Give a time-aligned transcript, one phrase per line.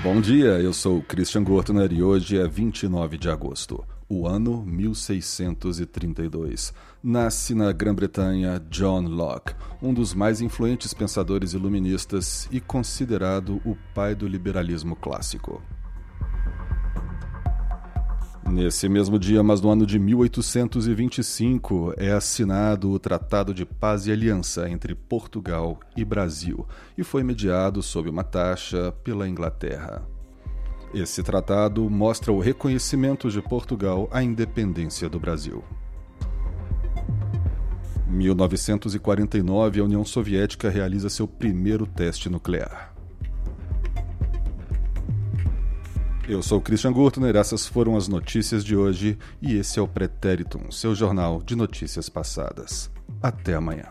[0.00, 6.72] Bom dia, eu sou Christian Gortner e hoje é 29 de agosto, o ano 1632.
[7.02, 14.14] Nasce na Grã-Bretanha John Locke, um dos mais influentes pensadores iluministas e considerado o pai
[14.14, 15.60] do liberalismo clássico.
[18.50, 24.12] Nesse mesmo dia, mas no ano de 1825, é assinado o Tratado de Paz e
[24.12, 30.02] Aliança entre Portugal e Brasil e foi mediado sob uma taxa pela Inglaterra.
[30.94, 35.62] Esse tratado mostra o reconhecimento de Portugal à independência do Brasil.
[38.06, 42.97] 1949, a União Soviética realiza seu primeiro teste nuclear.
[46.28, 50.70] Eu sou Christian Gurtner, essas foram as notícias de hoje e esse é o Pretéritum,
[50.70, 52.90] seu jornal de notícias passadas.
[53.22, 53.86] Até amanhã.